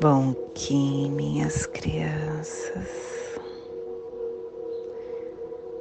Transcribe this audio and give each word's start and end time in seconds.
Bom 0.00 0.32
Kim, 0.54 1.10
minhas 1.10 1.66
crianças. 1.66 2.86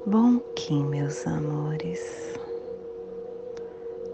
Bom 0.07 0.39
Kim, 0.55 0.85
meus 0.85 1.27
amores. 1.27 2.33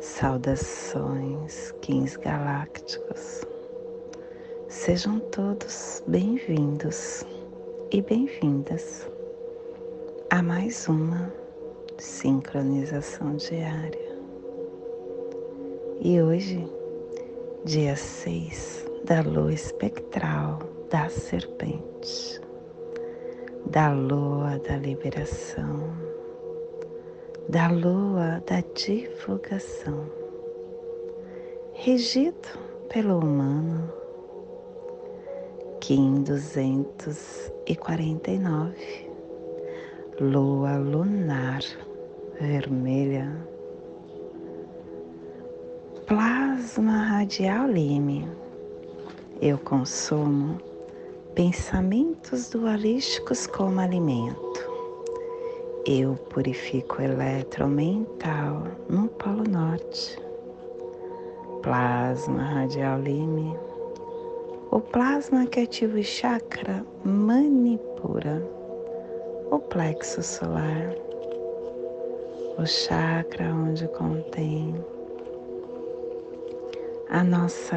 Saudações, 0.02 1.74
Kins 1.80 2.18
galácticos. 2.18 3.46
Sejam 4.68 5.22
todos 5.22 6.04
bem-vindos 6.06 7.24
e 7.90 8.02
bem-vindas 8.02 9.10
a 10.30 10.44
mais 10.44 10.86
uma 10.90 11.34
sincronização 11.98 13.38
diária. 13.38 14.18
E 16.02 16.22
hoje, 16.22 16.68
dia 17.64 17.96
6 17.96 18.83
da 19.14 19.22
lua 19.22 19.54
espectral 19.54 20.58
da 20.90 21.08
serpente, 21.08 22.42
da 23.68 23.94
lua 23.94 24.58
da 24.68 24.76
liberação, 24.78 25.96
da 27.48 27.70
lua 27.70 28.42
da 28.48 28.64
divulgação, 28.74 30.10
regido 31.74 32.58
pelo 32.90 33.20
humano, 33.20 33.94
Kim 35.80 36.24
249, 36.24 39.12
lua 40.20 40.78
lunar 40.78 41.62
vermelha, 42.42 43.32
plasma 46.08 47.04
radial 47.04 47.68
lime 47.68 48.43
eu 49.44 49.58
consumo 49.58 50.58
pensamentos 51.36 52.50
dualísticos 52.50 53.46
como 53.46 53.82
alimento. 53.82 54.72
Eu 55.86 56.16
purifico 56.30 57.02
eletromental 57.02 58.64
no 58.88 59.10
Polo 59.10 59.44
Norte. 59.44 60.18
Plasma 61.62 62.42
radial 62.42 63.02
lime. 63.02 63.54
O 64.72 64.80
plasma 64.80 65.46
que 65.46 65.60
ativa 65.60 66.00
o 66.00 66.04
chakra 66.04 66.86
manipura, 67.04 68.42
o 69.52 69.60
plexo 69.60 70.24
solar, 70.24 70.96
o 72.58 72.66
chakra 72.66 73.54
onde 73.54 73.90
contém 73.90 74.74
a 77.10 77.22
nossa 77.26 77.76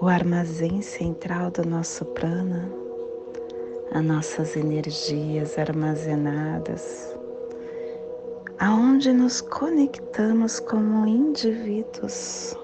o 0.00 0.06
armazém 0.06 0.80
central 0.80 1.50
do 1.50 1.68
nosso 1.68 2.04
prana, 2.04 2.70
as 3.90 4.04
nossas 4.04 4.56
energias 4.56 5.58
armazenadas, 5.58 7.16
aonde 8.60 9.12
nos 9.12 9.40
conectamos 9.40 10.60
como 10.60 11.04
indivíduos, 11.04 12.54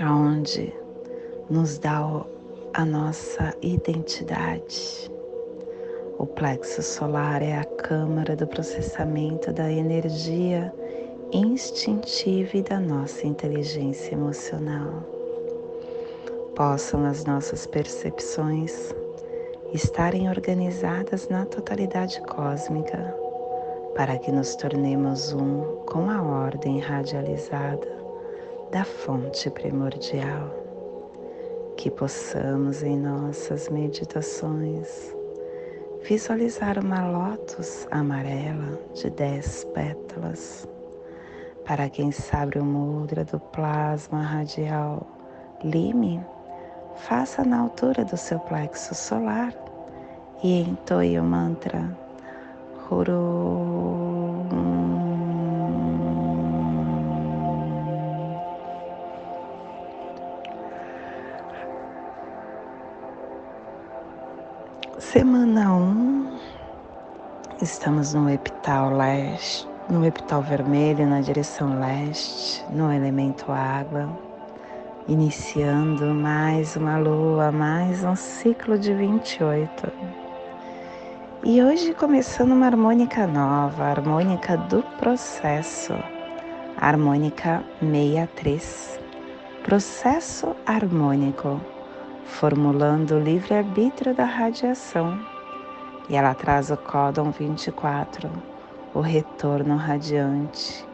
aonde 0.00 0.74
nos 1.48 1.78
dá 1.78 2.00
a 2.72 2.84
nossa 2.84 3.54
identidade. 3.62 5.08
O 6.18 6.26
plexo 6.26 6.82
solar 6.82 7.40
é 7.40 7.56
a 7.56 7.64
câmara 7.64 8.34
do 8.34 8.48
processamento 8.48 9.52
da 9.52 9.70
energia 9.70 10.72
instintiva 11.34 12.58
e 12.58 12.62
da 12.62 12.78
nossa 12.78 13.26
inteligência 13.26 14.14
emocional. 14.14 15.02
Possam 16.54 17.04
as 17.04 17.24
nossas 17.24 17.66
percepções 17.66 18.94
estarem 19.72 20.28
organizadas 20.28 21.28
na 21.28 21.44
totalidade 21.44 22.20
cósmica, 22.22 23.12
para 23.96 24.16
que 24.16 24.30
nos 24.30 24.54
tornemos 24.54 25.32
um 25.32 25.82
com 25.86 26.08
a 26.08 26.22
ordem 26.22 26.78
radializada 26.78 27.88
da 28.70 28.84
fonte 28.84 29.50
primordial. 29.50 30.54
Que 31.76 31.90
possamos 31.90 32.84
em 32.84 32.96
nossas 32.96 33.68
meditações 33.68 35.12
visualizar 36.04 36.78
uma 36.78 37.08
lótus 37.08 37.88
amarela 37.90 38.78
de 38.94 39.10
dez 39.10 39.64
pétalas 39.74 40.68
para 41.64 41.88
quem 41.88 42.12
sabe 42.12 42.58
o 42.58 42.64
mudra 42.64 43.24
do 43.24 43.40
plasma 43.40 44.22
radial 44.22 45.06
lime, 45.62 46.20
faça 46.94 47.42
na 47.42 47.60
altura 47.60 48.04
do 48.04 48.16
seu 48.16 48.38
plexo 48.38 48.94
solar 48.94 49.52
e 50.42 50.60
entoie 50.60 51.18
o 51.18 51.24
mantra 51.24 51.96
Huru. 52.90 54.44
Semana 64.98 65.72
1, 65.72 65.80
um, 65.80 66.38
estamos 67.62 68.12
no 68.12 68.28
epital 68.28 68.90
leste 68.90 69.73
no 69.88 70.04
epital 70.04 70.40
vermelho 70.40 71.06
na 71.06 71.20
direção 71.20 71.78
leste, 71.78 72.64
no 72.70 72.90
elemento 72.90 73.52
água, 73.52 74.08
iniciando 75.06 76.06
mais 76.14 76.74
uma 76.74 76.96
lua, 76.96 77.52
mais 77.52 78.02
um 78.02 78.16
ciclo 78.16 78.78
de 78.78 78.94
28. 78.94 79.92
E 81.44 81.62
hoje 81.62 81.92
começando 81.92 82.52
uma 82.52 82.64
harmônica 82.66 83.26
nova, 83.26 83.84
harmônica 83.84 84.56
do 84.56 84.82
processo, 84.98 85.92
harmônica 86.78 87.62
63, 87.80 88.98
processo 89.62 90.56
harmônico, 90.64 91.60
formulando 92.24 93.16
o 93.16 93.20
livre-arbítrio 93.20 94.14
da 94.14 94.24
radiação. 94.24 95.20
E 96.08 96.16
ela 96.16 96.34
traz 96.34 96.70
o 96.70 96.76
códon 96.78 97.30
24 97.30 98.53
o 98.94 99.00
retorno 99.00 99.76
radiante, 99.76 100.86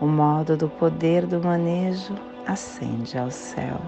o 0.00 0.06
modo 0.06 0.54
do 0.54 0.68
poder 0.68 1.26
do 1.26 1.40
manejo 1.40 2.14
ascende 2.46 3.18
ao 3.18 3.30
céu. 3.30 3.80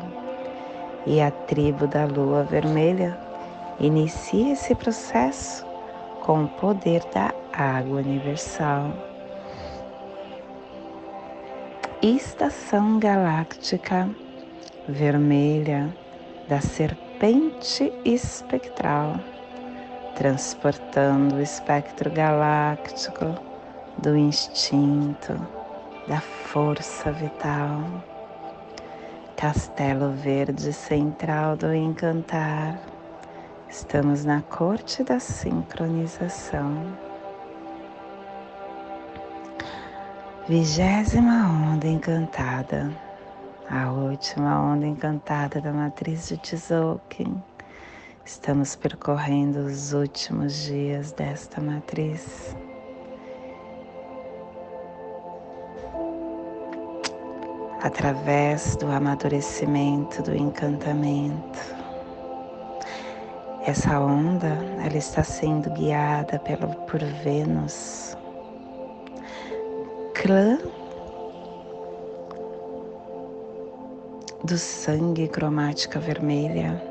E 1.07 1.21
a 1.21 1.31
tribo 1.31 1.87
da 1.87 2.07
lua 2.07 2.43
vermelha 2.43 3.19
inicia 3.79 4.55
esse 4.55 4.75
processo 4.75 5.67
com 6.23 6.45
o 6.45 6.49
poder 6.49 7.03
da 7.13 7.35
água 7.53 8.01
universal. 8.01 8.93
Estação 12.01 12.99
galáctica 12.99 14.09
vermelha 14.89 15.95
da 16.49 16.63
serpente 16.63 17.93
espectral, 18.07 19.21
transportando 20.17 21.37
o 21.37 21.43
espectro 21.43 22.11
galáctico 22.11 23.50
do 23.99 24.17
instinto, 24.17 25.35
da 26.07 26.21
força 26.21 27.13
vital. 27.13 27.81
Castelo 29.37 30.13
Verde 30.13 30.73
Central 30.73 31.57
do 31.57 31.73
Encantar. 31.73 32.79
Estamos 33.69 34.25
na 34.25 34.43
corte 34.43 35.03
da 35.03 35.19
sincronização. 35.19 36.97
Vigésima 40.47 41.49
onda 41.49 41.87
encantada, 41.87 42.91
a 43.71 43.91
última 43.93 44.61
onda 44.61 44.87
encantada 44.87 45.61
da 45.61 45.73
matriz 45.73 46.29
de 46.29 46.37
Tzolk'in. 46.37 47.41
Estamos 48.25 48.75
percorrendo 48.75 49.61
os 49.61 49.93
últimos 49.93 50.55
dias 50.65 51.13
desta 51.13 51.61
matriz. 51.61 52.55
Através 57.83 58.77
do 58.77 58.87
amadurecimento, 58.91 60.23
do 60.23 60.37
encantamento. 60.37 61.59
Essa 63.65 64.01
onda, 64.01 64.59
ela 64.85 64.97
está 64.97 65.23
sendo 65.23 65.71
guiada 65.71 66.39
pelo, 66.41 66.69
por 66.87 67.03
Vênus, 67.23 68.17
clã 70.15 70.59
do 74.45 74.57
sangue 74.57 75.29
cromática 75.29 76.01
vermelha 76.01 76.83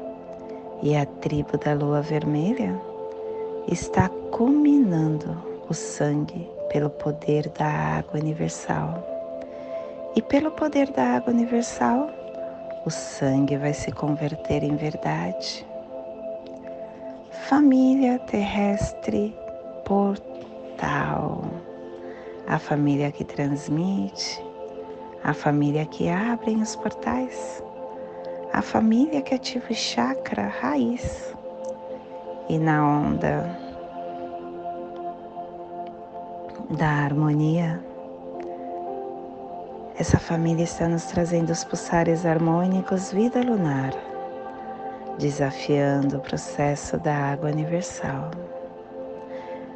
e 0.82 0.96
a 0.96 1.06
tribo 1.06 1.58
da 1.58 1.74
lua 1.74 2.02
vermelha 2.02 2.80
está 3.68 4.08
culminando 4.32 5.38
o 5.68 5.74
sangue 5.74 6.50
pelo 6.72 6.90
poder 6.90 7.50
da 7.50 7.66
água 7.66 8.20
universal 8.20 9.19
e 10.16 10.22
pelo 10.22 10.52
poder 10.52 10.90
da 10.92 11.18
água 11.18 11.34
universal, 11.34 12.10
o 12.86 12.90
sangue 12.90 13.58
vai 13.58 13.74
se 13.74 13.92
converter 13.92 14.64
em 14.64 14.76
verdade. 14.76 15.66
Família 17.48 18.20
terrestre 18.20 19.36
portal. 19.86 21.44
A 22.48 22.58
família 22.58 23.12
que 23.12 23.24
transmite, 23.24 24.44
a 25.24 25.34
família 25.34 25.86
que 25.86 26.10
abre 26.10 26.56
os 26.56 26.76
portais, 26.76 27.64
a 28.52 28.62
família 28.62 29.22
que 29.22 29.36
ativa 29.36 29.66
o 29.70 29.76
chakra 29.76 30.48
raiz. 30.48 31.36
E 32.48 32.58
na 32.58 32.84
onda 32.84 33.56
da 36.72 36.88
harmonia, 36.88 37.80
essa 40.00 40.18
família 40.18 40.64
está 40.64 40.88
nos 40.88 41.04
trazendo 41.08 41.52
os 41.52 41.66
pulsares 41.66 42.26
harmônicos 42.26 43.12
vida 43.12 43.42
lunar, 43.42 43.92
desafiando 45.18 46.18
o 46.18 46.22
processo 46.22 46.98
da 46.98 47.14
água 47.14 47.50
universal, 47.50 48.32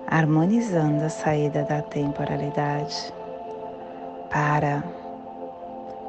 harmonizando 0.07 1.03
a 1.03 1.09
saída 1.09 1.63
da 1.63 1.81
temporalidade 1.81 3.13
para 4.31 4.81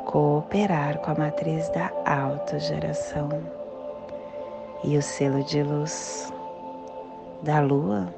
cooperar 0.05 0.99
com 0.99 1.11
a 1.11 1.15
matriz 1.17 1.69
da 1.71 1.91
autogeração. 2.07 3.29
E 4.85 4.97
o 4.97 5.03
selo 5.03 5.43
de 5.43 5.61
luz 5.61 6.33
da 7.43 7.59
Lua 7.59 8.15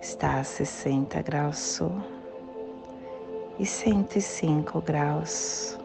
está 0.00 0.40
a 0.40 0.44
60 0.44 1.22
graus 1.22 1.58
sul 1.58 2.17
e 3.58 3.66
105 3.66 4.80
graus 4.82 5.76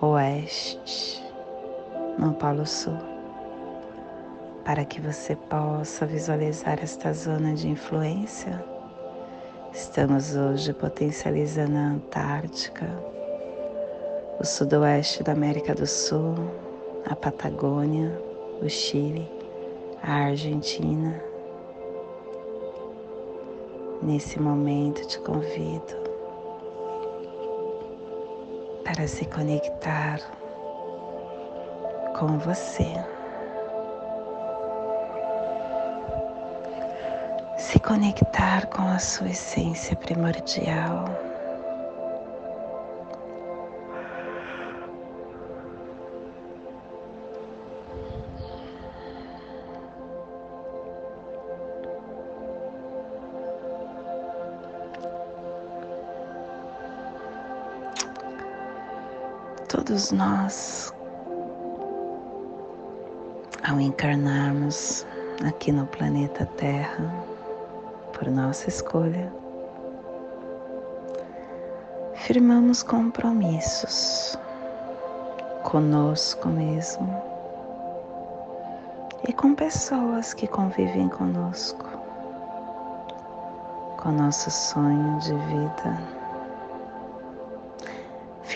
oeste 0.00 1.20
no 2.16 2.32
Polo 2.34 2.64
Sul, 2.64 2.96
para 4.64 4.84
que 4.84 5.00
você 5.00 5.34
possa 5.34 6.06
visualizar 6.06 6.78
esta 6.80 7.12
zona 7.12 7.54
de 7.54 7.68
influência. 7.68 8.64
Estamos 9.72 10.36
hoje 10.36 10.72
potencializando 10.72 11.76
a 11.76 11.80
Antártica, 11.80 12.86
o 14.38 14.44
sudoeste 14.44 15.24
da 15.24 15.32
América 15.32 15.74
do 15.74 15.86
Sul, 15.86 16.36
a 17.04 17.16
Patagônia, 17.16 18.16
o 18.62 18.68
Chile, 18.68 19.28
a 20.04 20.26
Argentina. 20.26 21.20
Nesse 24.02 24.40
momento 24.40 25.04
te 25.08 25.18
convido 25.18 26.05
para 28.86 29.08
se 29.08 29.24
conectar 29.24 30.20
com 32.16 32.38
você. 32.38 32.86
Se 37.58 37.80
conectar 37.80 38.66
com 38.66 38.82
a 38.82 39.00
sua 39.00 39.30
essência 39.30 39.96
primordial. 39.96 41.25
Todos 59.96 60.12
nós, 60.12 60.92
ao 63.66 63.80
encarnarmos 63.80 65.06
aqui 65.48 65.72
no 65.72 65.86
planeta 65.86 66.44
Terra, 66.58 67.10
por 68.12 68.30
nossa 68.30 68.68
escolha, 68.68 69.32
firmamos 72.12 72.82
compromissos 72.82 74.38
conosco 75.62 76.46
mesmo 76.46 77.08
e 79.26 79.32
com 79.32 79.54
pessoas 79.54 80.34
que 80.34 80.46
convivem 80.46 81.08
conosco, 81.08 81.86
com 83.96 84.12
nosso 84.12 84.50
sonho 84.50 85.18
de 85.20 85.32
vida 85.32 86.15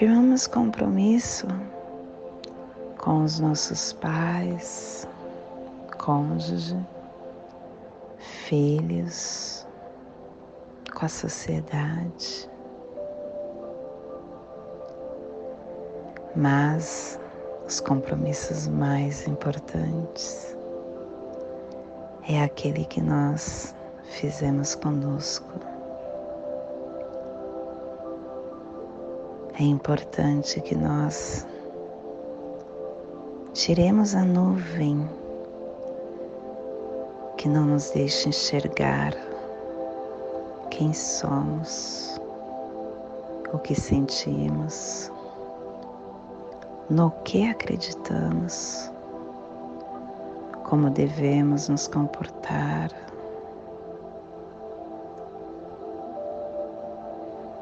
firmamos 0.01 0.47
compromisso 0.47 1.47
com 2.97 3.23
os 3.23 3.39
nossos 3.39 3.93
pais, 3.93 5.07
cônjuge, 5.99 6.75
filhos, 8.17 9.67
com 10.95 11.05
a 11.05 11.09
sociedade. 11.11 12.49
Mas 16.35 17.21
os 17.67 17.79
compromissos 17.81 18.69
mais 18.69 19.29
importantes 19.29 20.57
é 22.27 22.43
aquele 22.43 22.87
que 22.87 23.03
nós 23.03 23.75
fizemos 24.05 24.75
conosco 24.77 25.50
é 29.61 29.65
importante 29.65 30.59
que 30.63 30.75
nós 30.75 31.47
tiremos 33.53 34.15
a 34.15 34.25
nuvem 34.25 35.07
que 37.37 37.47
não 37.47 37.67
nos 37.67 37.91
deixa 37.91 38.31
enxergar 38.31 39.13
quem 40.71 40.95
somos, 40.95 42.19
o 43.53 43.59
que 43.59 43.75
sentimos, 43.75 45.13
no 46.89 47.11
que 47.25 47.47
acreditamos, 47.47 48.91
como 50.65 50.89
devemos 50.89 51.69
nos 51.69 51.87
comportar 51.87 52.91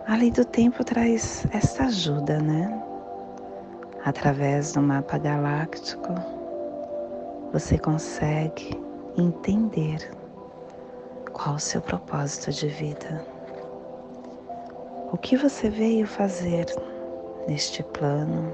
A 0.09 0.17
lei 0.17 0.31
do 0.31 0.43
tempo 0.43 0.83
traz 0.83 1.47
essa 1.53 1.83
ajuda, 1.85 2.41
né? 2.41 2.83
Através 4.07 4.73
do 4.73 4.81
mapa 4.81 5.19
galáctico, 5.19 6.15
você 7.53 7.77
consegue 7.77 8.71
entender 9.19 10.11
qual 11.35 11.57
o 11.57 11.61
seu 11.61 11.83
propósito 11.83 12.51
de 12.53 12.69
vida. 12.69 13.23
O 15.13 15.19
que 15.19 15.37
você 15.37 15.69
veio 15.69 16.07
fazer 16.07 16.65
neste 17.47 17.83
plano? 17.83 18.51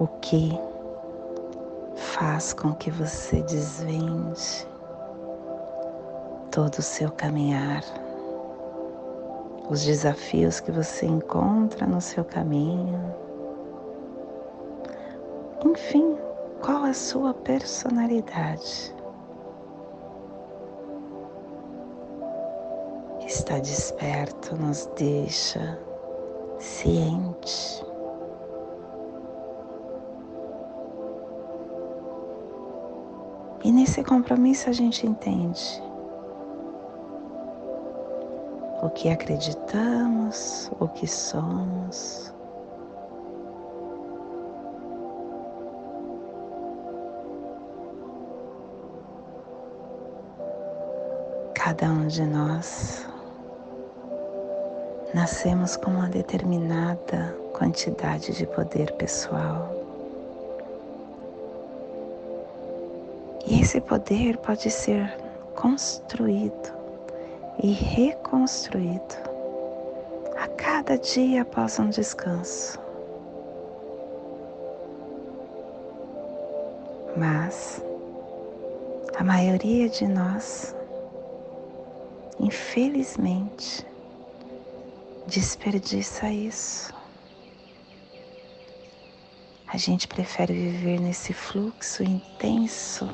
O 0.00 0.06
que 0.22 0.58
faz 1.96 2.54
com 2.54 2.72
que 2.72 2.90
você 2.90 3.42
desvende 3.42 4.66
todo 6.56 6.78
o 6.78 6.82
seu 6.82 7.10
caminhar, 7.10 7.82
os 9.68 9.84
desafios 9.84 10.58
que 10.58 10.72
você 10.72 11.04
encontra 11.04 11.86
no 11.86 12.00
seu 12.00 12.24
caminho. 12.24 13.14
Enfim, 15.66 16.16
qual 16.62 16.84
a 16.84 16.94
sua 16.94 17.34
personalidade? 17.34 18.96
Está 23.20 23.58
desperto 23.58 24.56
nos 24.56 24.86
deixa 24.96 25.78
ciente. 26.58 27.84
E 33.62 33.70
nesse 33.70 34.02
compromisso 34.02 34.70
a 34.70 34.72
gente 34.72 35.06
entende 35.06 35.85
o 38.82 38.90
que 38.90 39.08
acreditamos, 39.08 40.70
o 40.78 40.88
que 40.88 41.06
somos. 41.06 42.32
Cada 51.54 51.86
um 51.86 52.06
de 52.06 52.22
nós 52.22 53.06
nascemos 55.14 55.76
com 55.76 55.90
uma 55.90 56.08
determinada 56.08 57.36
quantidade 57.52 58.32
de 58.32 58.46
poder 58.46 58.92
pessoal. 58.92 59.74
E 63.46 63.60
esse 63.60 63.80
poder 63.80 64.36
pode 64.38 64.70
ser 64.70 65.16
construído 65.54 66.75
e 67.62 67.72
reconstruído 67.72 69.14
a 70.36 70.48
cada 70.48 70.98
dia 70.98 71.42
após 71.42 71.78
um 71.78 71.88
descanso. 71.88 72.78
Mas 77.16 77.82
a 79.16 79.24
maioria 79.24 79.88
de 79.88 80.06
nós, 80.06 80.76
infelizmente, 82.38 83.86
desperdiça 85.26 86.30
isso. 86.30 86.94
A 89.66 89.78
gente 89.78 90.06
prefere 90.06 90.52
viver 90.52 91.00
nesse 91.00 91.32
fluxo 91.32 92.02
intenso 92.02 93.08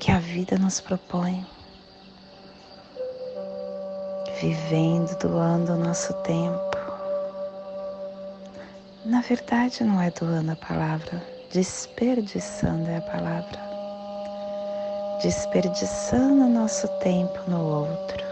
que 0.00 0.10
a 0.10 0.18
vida 0.18 0.58
nos 0.58 0.80
propõe, 0.80 1.46
vivendo, 4.40 5.16
doando 5.18 5.72
o 5.72 5.76
nosso 5.76 6.12
tempo. 6.22 6.76
Na 9.04 9.20
verdade, 9.22 9.82
não 9.82 10.00
é 10.00 10.10
doando 10.10 10.52
a 10.52 10.56
palavra, 10.56 11.22
desperdiçando 11.52 12.88
é 12.88 12.98
a 12.98 13.02
palavra. 13.02 13.68
Desperdiçando 15.22 16.46
nosso 16.46 16.86
tempo 17.00 17.38
no 17.48 17.60
outro, 17.60 18.24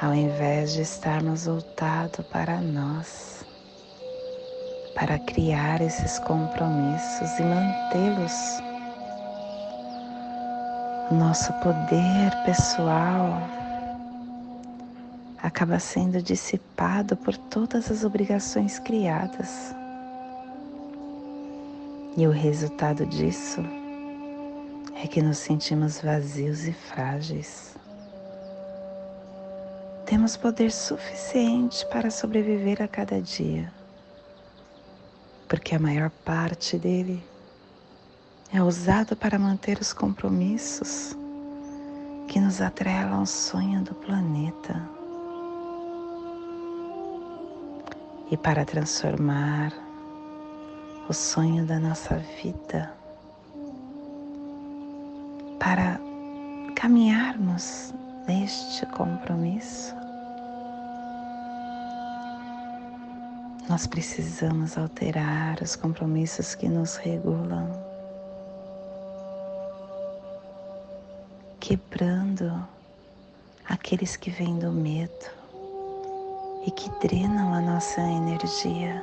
ao 0.00 0.14
invés 0.14 0.74
de 0.74 0.82
estarmos 0.82 1.46
voltados 1.46 2.24
para 2.26 2.60
nós 2.60 3.44
para 4.94 5.18
criar 5.20 5.80
esses 5.80 6.18
compromissos 6.20 7.38
e 7.38 7.42
mantê-los. 7.42 8.62
Nosso 11.10 11.52
poder 11.54 12.30
pessoal 12.44 13.59
acaba 15.42 15.78
sendo 15.78 16.22
dissipado 16.22 17.16
por 17.16 17.36
todas 17.36 17.90
as 17.90 18.04
obrigações 18.04 18.78
criadas. 18.78 19.74
E 22.16 22.26
o 22.26 22.30
resultado 22.30 23.06
disso 23.06 23.60
é 25.02 25.06
que 25.06 25.22
nos 25.22 25.38
sentimos 25.38 26.00
vazios 26.00 26.66
e 26.66 26.72
frágeis. 26.72 27.76
Temos 30.06 30.36
poder 30.36 30.72
suficiente 30.72 31.86
para 31.86 32.10
sobreviver 32.10 32.82
a 32.82 32.88
cada 32.88 33.20
dia 33.20 33.72
porque 35.50 35.74
a 35.74 35.80
maior 35.80 36.10
parte 36.24 36.78
dele 36.78 37.20
é 38.54 38.62
usado 38.62 39.16
para 39.16 39.36
manter 39.36 39.80
os 39.80 39.92
compromissos 39.92 41.16
que 42.28 42.38
nos 42.38 42.60
atrelam 42.60 43.18
ao 43.18 43.26
sonho 43.26 43.82
do 43.82 43.92
planeta 43.96 44.99
e 48.30 48.36
para 48.36 48.64
transformar 48.64 49.72
o 51.08 51.12
sonho 51.12 51.66
da 51.66 51.78
nossa 51.78 52.16
vida 52.42 52.92
para 55.58 56.00
caminharmos 56.74 57.92
neste 58.26 58.86
compromisso 58.86 60.00
Nós 63.70 63.86
precisamos 63.86 64.76
alterar 64.76 65.62
os 65.62 65.76
compromissos 65.76 66.56
que 66.56 66.68
nos 66.68 66.96
regulam, 66.96 67.70
quebrando 71.60 72.66
aqueles 73.64 74.16
que 74.16 74.28
vêm 74.28 74.58
do 74.58 74.72
medo 74.72 75.39
e 76.66 76.70
que 76.70 76.90
drenam 77.06 77.54
a 77.54 77.60
nossa 77.60 78.00
energia. 78.00 79.02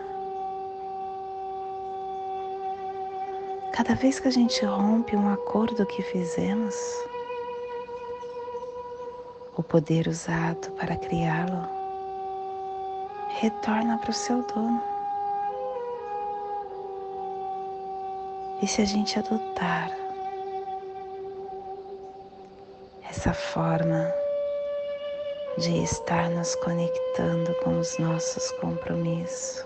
Cada 3.74 3.96
vez 3.96 4.20
que 4.20 4.28
a 4.28 4.32
gente 4.32 4.66
rompe 4.66 5.16
um 5.16 5.32
acordo 5.32 5.86
que 5.86 6.02
fizemos, 6.02 6.76
o 9.56 9.64
poder 9.64 10.08
usado 10.08 10.72
para 10.74 10.96
criá-lo 10.96 11.68
retorna 13.40 13.98
para 13.98 14.12
o 14.12 14.14
seu 14.14 14.42
dono. 14.44 14.82
E 18.62 18.68
se 18.68 18.82
a 18.82 18.86
gente 18.86 19.20
adotar 19.20 19.92
essa 23.08 23.34
forma 23.34 24.12
de 25.58 25.84
estar 25.84 26.30
nos 26.30 26.54
conectando 26.56 27.52
com 27.64 27.80
os 27.80 27.98
nossos 27.98 28.52
compromissos, 28.52 29.66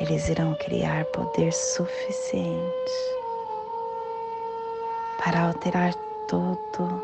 eles 0.00 0.28
irão 0.28 0.54
criar 0.56 1.04
poder 1.06 1.52
suficiente 1.52 2.92
para 5.24 5.42
alterar 5.42 5.94
todo 6.26 7.02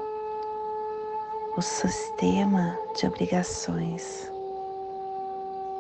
o 1.57 1.63
sistema 1.63 2.77
de 2.97 3.07
obrigações 3.07 4.29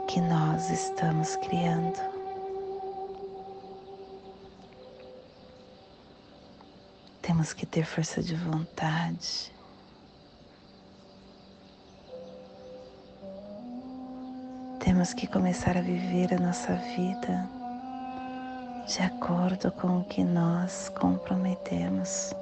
que 0.06 0.20
nós 0.20 0.70
estamos 0.70 1.34
criando. 1.36 1.98
Temos 7.20 7.52
que 7.52 7.66
ter 7.66 7.84
força 7.84 8.22
de 8.22 8.36
vontade. 8.36 9.57
Temos 14.98 15.14
que 15.14 15.28
começar 15.28 15.76
a 15.76 15.80
viver 15.80 16.34
a 16.34 16.40
nossa 16.40 16.74
vida 16.74 17.48
de 18.84 19.00
acordo 19.00 19.70
com 19.70 20.00
o 20.00 20.04
que 20.04 20.24
nós 20.24 20.88
comprometemos. 20.88 22.34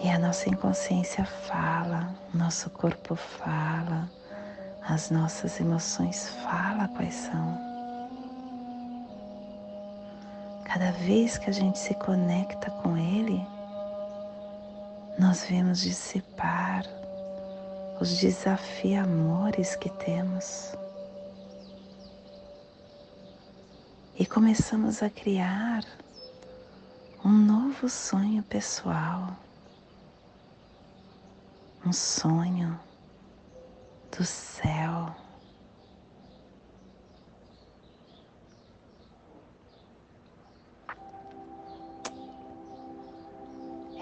E 0.00 0.08
a 0.08 0.16
nossa 0.16 0.48
inconsciência 0.48 1.24
fala, 1.24 2.14
nosso 2.32 2.70
corpo 2.70 3.16
fala, 3.16 4.08
as 4.88 5.10
nossas 5.10 5.58
emoções 5.58 6.28
falam 6.44 6.86
quais 6.94 7.14
são. 7.14 7.58
Cada 10.66 10.92
vez 10.92 11.36
que 11.36 11.50
a 11.50 11.52
gente 11.52 11.80
se 11.80 11.94
conecta 11.94 12.70
com 12.70 12.96
Ele, 12.96 13.44
nós 15.18 15.46
vemos 15.46 15.80
dissipar 15.80 16.84
os 18.00 18.16
desafiamores 18.18 19.76
que 19.76 19.90
temos. 19.90 20.72
E 24.18 24.26
começamos 24.26 25.02
a 25.02 25.10
criar 25.10 25.84
um 27.24 27.30
novo 27.30 27.88
sonho 27.88 28.42
pessoal 28.42 29.36
um 31.88 31.92
sonho 31.92 32.78
do 34.16 34.24
céu. 34.24 35.14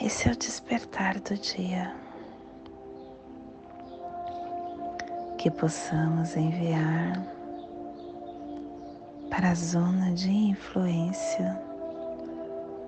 Esse 0.01 0.29
é 0.29 0.33
o 0.33 0.37
despertar 0.37 1.21
do 1.21 1.37
dia. 1.37 2.06
Que 5.47 5.51
possamos 5.53 6.37
enviar 6.37 7.25
para 9.31 9.51
a 9.51 9.55
zona 9.55 10.11
de 10.11 10.29
influência 10.29 11.57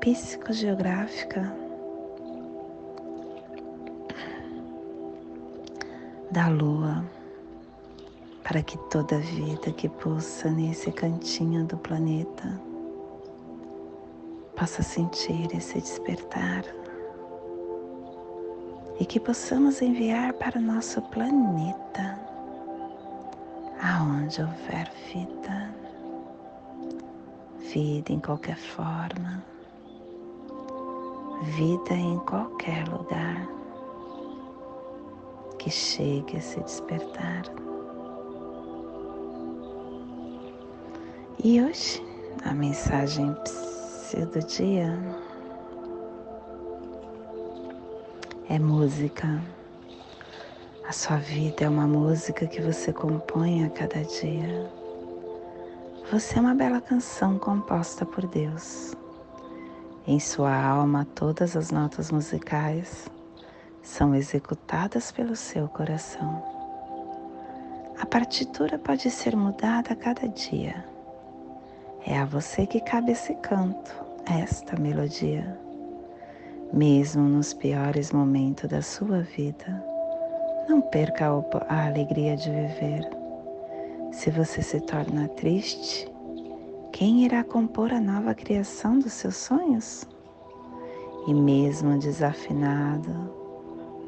psicogeográfica 0.01 1.55
da 6.33 6.49
lua, 6.49 7.05
para 8.43 8.61
que 8.61 8.77
toda 8.91 9.21
vida 9.21 9.71
que 9.71 9.89
pulsa 9.89 10.51
nesse 10.51 10.91
cantinho 10.91 11.65
do 11.65 11.79
planeta 11.79 12.61
possa 14.57 14.83
sentir 14.83 15.49
esse 15.57 15.81
despertar 15.81 16.65
e 18.99 19.07
que 19.07 19.21
possamos 19.21 19.81
enviar 19.81 20.33
para 20.33 20.59
o 20.59 20.63
nosso 20.63 21.01
planeta, 21.03 22.28
aonde 23.83 24.43
houver 24.43 24.91
vida, 25.13 25.75
vida 27.73 28.13
em 28.13 28.21
qualquer 28.21 28.57
forma, 28.57 29.43
vida 31.57 31.95
em 31.95 32.19
qualquer 32.21 32.89
lugar 32.89 33.49
que 35.59 35.71
chegue 35.71 36.37
a 36.37 36.41
se 36.41 36.61
despertar. 36.61 37.45
E 41.43 41.63
hoje 41.63 42.03
a 42.45 42.53
mensagem 42.53 43.35
do 44.33 44.41
dia 44.47 44.99
é 48.49 48.59
música. 48.59 49.41
A 50.89 50.93
sua 50.93 51.19
vida 51.19 51.67
é 51.67 51.69
uma 51.69 51.87
música 51.87 52.47
que 52.47 52.63
você 52.63 52.95
compõe 52.95 53.63
a 53.63 53.69
cada 53.69 54.03
dia. 54.05 54.73
Você 56.11 56.39
é 56.39 56.41
uma 56.41 56.55
bela 56.55 56.81
canção 56.81 57.39
composta 57.39 58.07
por 58.07 58.27
Deus. 58.27 58.97
Em 60.07 60.19
sua 60.19 60.51
alma, 60.51 61.07
todas 61.15 61.55
as 61.59 61.71
notas 61.71 62.11
musicais 62.11 63.07
são 63.83 64.15
executadas 64.15 65.13
pelo 65.13 65.37
seu 65.37 65.69
coração. 65.69 66.43
A 68.01 68.07
partitura 68.07 68.79
pode 68.79 69.11
ser 69.11 69.37
mudada 69.37 69.93
a 69.93 69.97
cada 69.97 70.27
dia. 70.27 70.87
É 72.07 72.19
a 72.19 72.25
você 72.25 72.67
que 72.67 72.81
cabe 72.81 73.13
esse 73.13 73.35
canto, 73.35 73.93
esta 74.25 74.75
melodia. 74.81 75.61
Mesmo 76.73 77.25
nos 77.25 77.53
piores 77.53 78.11
momentos 78.11 78.71
da 78.71 78.81
sua 78.81 79.21
vida, 79.21 79.98
não 80.69 80.83
perca 80.83 81.27
a 81.69 81.87
alegria 81.87 82.37
de 82.37 82.51
viver. 82.51 83.09
Se 84.13 84.31
você 84.31 84.61
se 84.61 84.81
torna 84.81 85.27
triste, 85.29 86.07
quem 86.93 87.25
irá 87.25 87.43
compor 87.43 87.93
a 87.93 88.01
nova 88.01 88.35
criação 88.35 88.99
dos 88.99 89.15
seus 89.15 89.37
sonhos? 89.37 90.07
E 91.27 91.33
mesmo 91.33 91.99
desafinado, 91.99 93.11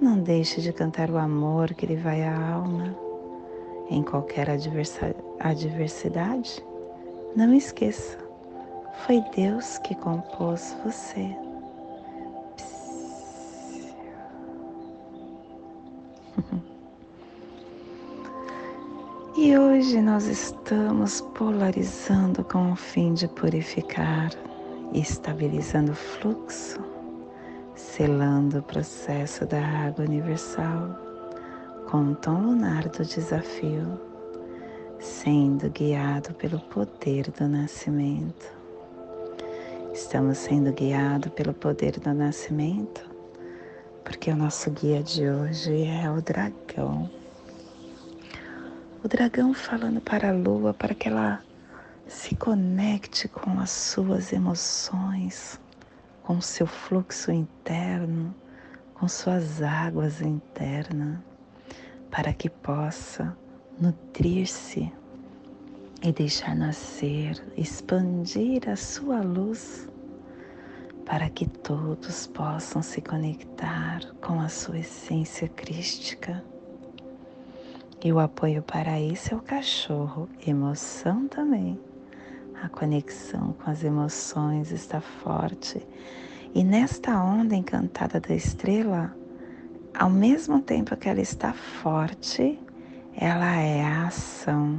não 0.01 0.19
deixe 0.19 0.61
de 0.61 0.73
cantar 0.73 1.11
o 1.11 1.17
amor 1.17 1.73
que 1.73 1.87
lhe 1.87 1.97
vai 1.97 2.23
à 2.23 2.53
alma. 2.53 2.95
Em 3.89 4.03
qualquer 4.03 4.49
adversidade, 5.41 6.65
não 7.35 7.55
esqueça, 7.55 8.19
foi 9.07 9.23
Deus 9.35 9.79
que 9.79 9.95
compôs 9.95 10.77
você. 10.85 11.50
Hoje 19.81 20.03
nós 20.03 20.27
estamos 20.27 21.23
polarizando 21.35 22.45
com 22.45 22.71
o 22.71 22.77
fim 22.77 23.15
de 23.15 23.27
purificar, 23.27 24.29
estabilizando 24.93 25.93
o 25.93 25.95
fluxo, 25.95 26.79
selando 27.75 28.59
o 28.59 28.63
processo 28.63 29.47
da 29.47 29.59
água 29.59 30.05
universal 30.05 30.95
com 31.91 32.13
o 32.13 32.15
tom 32.15 32.43
lunar 32.43 32.91
do 32.91 33.03
desafio, 33.07 33.99
sendo 34.99 35.71
guiado 35.71 36.35
pelo 36.35 36.61
poder 36.61 37.31
do 37.31 37.49
nascimento. 37.49 38.53
Estamos 39.95 40.37
sendo 40.37 40.75
guiados 40.75 41.33
pelo 41.33 41.55
poder 41.55 41.99
do 41.99 42.13
nascimento 42.13 43.03
porque 44.05 44.31
o 44.31 44.37
nosso 44.37 44.71
guia 44.73 45.03
de 45.03 45.27
hoje 45.27 45.85
é 45.87 46.11
o 46.11 46.21
dragão 46.21 47.09
o 49.03 49.09
dragão 49.09 49.55
falando 49.55 49.99
para 50.01 50.29
a 50.29 50.33
lua 50.33 50.75
para 50.75 50.95
que 50.95 51.09
ela 51.09 51.43
se 52.07 52.35
conecte 52.37 53.29
com 53.29 53.59
as 53.59 53.71
suas 53.71 54.33
emoções, 54.33 55.59
com 56.23 56.41
seu 56.41 56.67
fluxo 56.67 57.33
interno, 57.33 58.35
com 58.95 59.09
suas 59.09 59.63
águas 59.63 60.21
internas, 60.21 61.19
para 62.11 62.33
que 62.35 62.51
possa 62.51 63.35
nutrir-se 63.81 64.93
e 66.03 66.13
deixar 66.13 66.55
nascer, 66.55 67.43
expandir 67.57 68.69
a 68.69 68.77
sua 68.77 69.23
luz, 69.23 69.89
para 71.07 71.31
que 71.31 71.49
todos 71.49 72.27
possam 72.27 72.83
se 72.83 73.01
conectar 73.01 74.01
com 74.21 74.41
a 74.41 74.49
sua 74.49 74.81
essência 74.81 75.49
crística 75.49 76.45
e 78.03 78.13
o 78.13 78.19
apoio 78.19 78.63
para 78.63 78.99
isso 78.99 79.35
é 79.35 79.37
o 79.37 79.43
cachorro, 79.43 80.29
emoção 80.47 81.29
também. 81.29 81.79
A 82.63 82.69
conexão 82.69 83.53
com 83.53 83.71
as 83.71 83.85
emoções 83.85 84.71
está 84.73 85.01
forte. 85.01 85.87
E 86.55 86.65
nesta 86.65 87.23
onda 87.23 87.55
encantada 87.55 88.19
da 88.19 88.35
estrela, 88.35 89.15
ao 89.95 90.09
mesmo 90.09 90.63
tempo 90.63 90.97
que 90.97 91.09
ela 91.09 91.21
está 91.21 91.53
forte, 91.53 92.59
ela 93.15 93.57
é 93.57 93.85
a 93.85 94.07
ação 94.07 94.79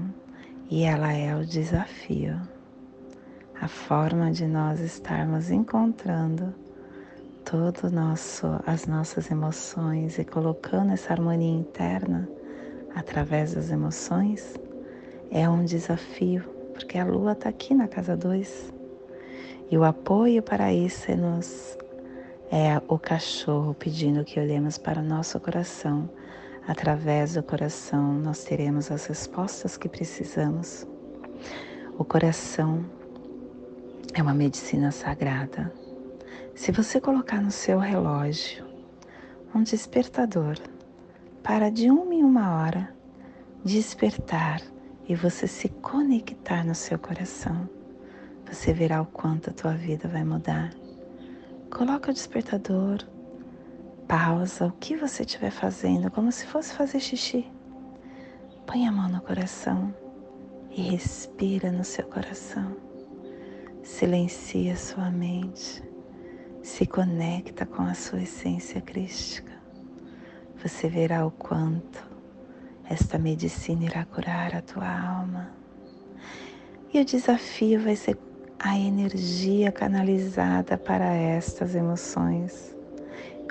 e 0.70 0.84
ela 0.84 1.14
é 1.14 1.36
o 1.36 1.46
desafio. 1.46 2.40
A 3.60 3.68
forma 3.68 4.32
de 4.32 4.48
nós 4.48 4.80
estarmos 4.80 5.52
encontrando 5.52 6.56
todo 7.46 7.92
nosso 7.92 8.48
as 8.66 8.88
nossas 8.88 9.30
emoções 9.30 10.18
e 10.18 10.26
colocando 10.26 10.94
essa 10.94 11.14
harmonia 11.14 11.60
interna 11.60 12.28
através 12.96 13.54
das 13.54 13.72
emoções 13.72 14.56
é 15.30 15.50
um 15.50 15.64
desafio, 15.64 16.44
porque 16.74 16.98
a 16.98 17.06
lua 17.06 17.32
está 17.32 17.50
aqui 17.50 17.74
na 17.74 17.88
casa 17.88 18.18
2. 18.18 18.74
E 19.70 19.78
o 19.78 19.84
apoio 19.84 20.44
para 20.44 20.74
isso 20.74 21.10
é, 21.10 21.16
nos, 21.16 21.78
é 22.52 22.82
o 22.88 23.00
cachorro 23.00 23.74
pedindo 23.74 24.26
que 24.26 24.40
olhemos 24.40 24.78
para 24.78 25.00
o 25.00 25.04
nosso 25.04 25.40
coração. 25.40 26.10
Através 26.68 27.36
do 27.36 27.44
coração 27.44 28.14
nós 28.14 28.44
teremos 28.44 28.92
as 28.92 29.06
respostas 29.06 29.78
que 29.78 29.88
precisamos. 29.88 30.86
O 31.98 32.04
coração 32.04 32.84
é 34.14 34.22
uma 34.22 34.34
medicina 34.34 34.92
sagrada. 34.92 35.72
Se 36.54 36.72
você 36.72 37.00
colocar 37.00 37.42
no 37.42 37.52
seu 37.52 37.80
relógio 37.80 38.66
um 39.56 39.64
despertador 39.64 40.58
para 41.44 41.72
de 41.72 41.90
uma 41.90 42.14
em 42.14 42.24
uma 42.24 42.56
hora 42.56 42.94
despertar 43.66 44.62
e 45.08 45.16
você 45.16 45.48
se 45.48 45.70
conectar 45.70 46.64
no 46.64 46.76
seu 46.76 47.00
coração, 47.00 47.68
você 48.46 48.72
verá 48.74 49.02
o 49.02 49.06
quanto 49.08 49.50
a 49.50 49.54
tua 49.54 49.74
vida 49.74 50.08
vai 50.08 50.24
mudar. 50.24 50.72
Coloca 51.72 52.12
o 52.12 52.14
despertador, 52.14 53.00
pausa 54.08 54.68
o 54.68 54.72
que 54.74 54.96
você 54.96 55.24
estiver 55.24 55.52
fazendo, 55.52 56.12
como 56.12 56.32
se 56.32 56.46
fosse 56.46 56.74
fazer 56.74 57.00
xixi. 57.00 57.50
Põe 58.68 58.88
a 58.88 58.92
mão 58.92 59.10
no 59.10 59.22
coração 59.22 59.94
e 60.70 60.82
respira 60.82 61.72
no 61.72 61.84
seu 61.84 62.06
coração. 62.06 62.76
Silencia 63.82 64.76
sua 64.76 65.10
mente, 65.10 65.84
se 66.62 66.86
conecta 66.86 67.66
com 67.66 67.82
a 67.82 67.96
sua 67.96 68.22
essência 68.22 68.80
crística 68.80 69.61
você 70.62 70.88
verá 70.88 71.26
o 71.26 71.32
quanto 71.32 72.04
esta 72.88 73.18
medicina 73.18 73.86
irá 73.86 74.06
curar 74.06 74.54
a 74.56 74.62
tua 74.62 74.88
alma. 74.88 75.50
E 76.94 77.00
o 77.00 77.06
desafio 77.06 77.82
vai 77.82 77.96
ser 77.96 78.18
a 78.60 78.78
energia 78.78 79.72
canalizada 79.72 80.78
para 80.78 81.06
estas 81.14 81.74
emoções. 81.74 82.76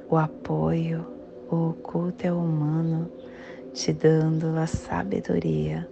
O 0.08 0.16
apoio, 0.16 1.04
o 1.50 1.70
oculto 1.70 2.26
é 2.26 2.32
humano, 2.32 3.10
te 3.72 3.92
dando 3.92 4.56
a 4.56 4.66
sabedoria 4.66 5.88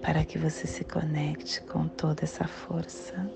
para 0.00 0.24
que 0.24 0.38
você 0.38 0.66
se 0.66 0.84
conecte 0.84 1.60
com 1.62 1.86
toda 1.86 2.24
essa 2.24 2.44
força. 2.46 3.30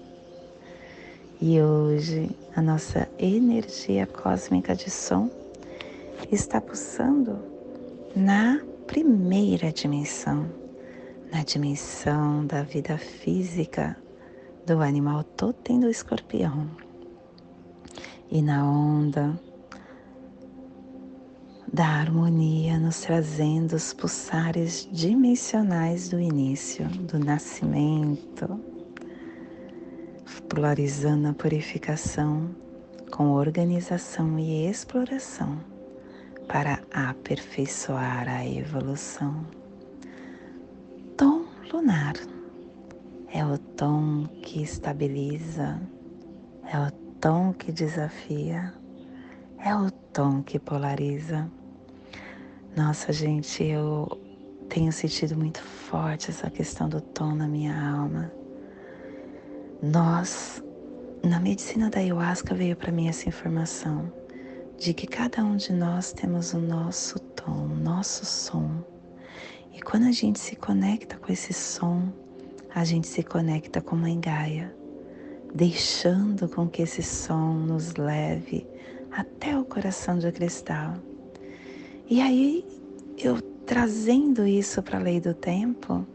E 1.38 1.60
hoje 1.60 2.30
a 2.54 2.62
nossa 2.62 3.06
energia 3.18 4.06
cósmica 4.06 4.74
de 4.74 4.90
som 4.90 5.30
está 6.30 6.60
pulsando 6.60 7.38
na 8.14 8.60
primeira 8.86 9.72
dimensão, 9.72 10.50
na 11.30 11.42
dimensão 11.42 12.46
da 12.46 12.62
vida 12.62 12.96
física 12.98 13.96
do 14.64 14.80
animal 14.80 15.22
totem 15.22 15.78
do 15.78 15.88
escorpião. 15.88 16.68
E 18.30 18.42
na 18.42 18.68
onda 18.68 19.38
da 21.72 21.86
harmonia, 21.86 22.78
nos 22.78 23.02
trazendo 23.02 23.76
os 23.76 23.92
pulsares 23.92 24.88
dimensionais 24.90 26.08
do 26.08 26.18
início, 26.18 26.88
do 26.88 27.18
nascimento, 27.18 28.60
polarizando 30.48 31.28
a 31.28 31.34
purificação 31.34 32.50
com 33.10 33.32
organização 33.32 34.38
e 34.38 34.66
exploração 34.68 35.75
para 36.48 36.80
aperfeiçoar 36.92 38.28
a 38.28 38.46
evolução. 38.46 39.46
Tom 41.16 41.44
lunar 41.72 42.14
é 43.32 43.44
o 43.44 43.58
tom 43.58 44.26
que 44.42 44.62
estabiliza, 44.62 45.80
é 46.72 46.78
o 46.78 46.90
tom 47.20 47.52
que 47.52 47.72
desafia, 47.72 48.72
é 49.58 49.74
o 49.74 49.90
tom 49.90 50.42
que 50.42 50.58
polariza. 50.58 51.50
Nossa, 52.76 53.12
gente, 53.12 53.64
eu 53.64 54.06
tenho 54.68 54.92
sentido 54.92 55.36
muito 55.36 55.60
forte 55.62 56.30
essa 56.30 56.50
questão 56.50 56.88
do 56.88 57.00
tom 57.00 57.34
na 57.34 57.48
minha 57.48 57.74
alma. 57.74 58.30
Nós, 59.82 60.62
na 61.22 61.40
medicina 61.40 61.90
da 61.90 61.98
ayahuasca, 61.98 62.54
veio 62.54 62.76
para 62.76 62.92
mim 62.92 63.08
essa 63.08 63.28
informação 63.28 64.10
de 64.78 64.94
que 64.94 65.06
cada 65.06 65.44
um 65.44 65.56
de 65.56 65.72
nós 65.72 66.12
temos 66.12 66.52
o 66.52 66.58
nosso 66.58 67.18
tom 67.18 67.36
som, 67.46 67.68
nosso 67.82 68.26
som. 68.26 68.84
E 69.72 69.80
quando 69.80 70.06
a 70.06 70.12
gente 70.12 70.38
se 70.38 70.56
conecta 70.56 71.16
com 71.16 71.32
esse 71.32 71.52
som, 71.52 72.08
a 72.74 72.84
gente 72.84 73.06
se 73.06 73.22
conecta 73.22 73.80
com 73.80 73.94
Mãe 73.94 74.18
Gaia, 74.20 74.74
deixando 75.54 76.48
com 76.48 76.68
que 76.68 76.82
esse 76.82 77.02
som 77.02 77.54
nos 77.54 77.94
leve 77.94 78.66
até 79.12 79.56
o 79.56 79.64
coração 79.64 80.18
de 80.18 80.30
cristal. 80.32 80.94
E 82.08 82.20
aí, 82.20 82.64
eu 83.18 83.40
trazendo 83.64 84.46
isso 84.46 84.82
para 84.82 84.98
a 84.98 85.02
lei 85.02 85.20
do 85.20 85.34
tempo, 85.34 86.06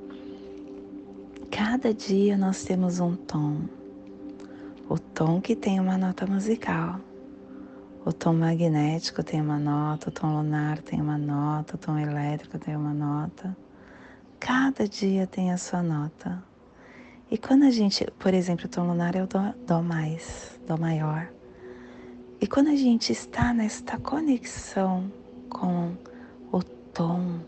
cada 1.50 1.94
dia 1.94 2.38
nós 2.38 2.64
temos 2.64 3.00
um 3.00 3.16
tom. 3.16 3.62
O 4.90 5.00
tom 5.00 5.40
que 5.40 5.56
tem 5.56 5.80
uma 5.80 5.98
nota 5.98 6.28
musical. 6.28 7.00
O 8.04 8.12
tom 8.12 8.34
magnético 8.34 9.24
tem 9.24 9.40
uma 9.40 9.60
nota, 9.60 10.10
o 10.10 10.12
tom 10.12 10.36
lunar 10.38 10.80
tem 10.80 11.00
uma 11.00 11.20
nota, 11.20 11.76
o 11.76 11.78
tom 11.78 12.00
elétrico 12.00 12.58
tem 12.58 12.76
uma 12.76 12.96
nota. 12.96 13.56
Cada 14.40 14.88
dia 14.88 15.28
tem 15.28 15.52
a 15.52 15.58
sua 15.58 15.84
nota. 15.84 16.44
E 17.30 17.38
quando 17.38 17.64
a 17.64 17.70
gente, 17.70 18.04
por 18.18 18.34
exemplo, 18.34 18.66
o 18.66 18.70
tom 18.70 18.88
lunar 18.88 19.16
é 19.16 19.22
o 19.22 19.28
dó, 19.28 19.54
dó 19.68 19.84
mais, 19.84 20.60
dó 20.68 20.78
maior. 20.78 21.32
E 22.42 22.48
quando 22.48 22.70
a 22.70 22.76
gente 22.76 23.12
está 23.12 23.54
nesta 23.54 24.00
conexão 24.00 25.12
com 25.48 25.96
o 26.52 26.64
tom, 26.64 27.40